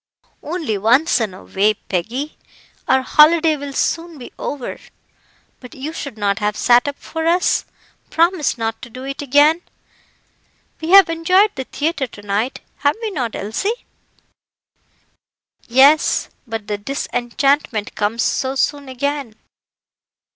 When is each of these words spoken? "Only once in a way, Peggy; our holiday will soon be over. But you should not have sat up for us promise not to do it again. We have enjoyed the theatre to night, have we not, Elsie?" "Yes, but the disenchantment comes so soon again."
"Only 0.41 0.79
once 0.79 1.21
in 1.21 1.35
a 1.35 1.43
way, 1.43 1.75
Peggy; 1.75 2.35
our 2.87 3.03
holiday 3.03 3.55
will 3.55 3.71
soon 3.71 4.17
be 4.17 4.33
over. 4.39 4.79
But 5.59 5.75
you 5.75 5.93
should 5.93 6.17
not 6.17 6.39
have 6.39 6.57
sat 6.57 6.87
up 6.87 6.97
for 6.97 7.27
us 7.27 7.65
promise 8.09 8.57
not 8.57 8.81
to 8.81 8.89
do 8.89 9.03
it 9.03 9.21
again. 9.21 9.61
We 10.81 10.89
have 10.89 11.07
enjoyed 11.07 11.51
the 11.53 11.65
theatre 11.65 12.07
to 12.07 12.21
night, 12.23 12.61
have 12.77 12.95
we 12.99 13.11
not, 13.11 13.35
Elsie?" 13.35 13.85
"Yes, 15.67 16.29
but 16.47 16.65
the 16.65 16.79
disenchantment 16.79 17.93
comes 17.93 18.23
so 18.23 18.55
soon 18.55 18.89
again." 18.89 19.35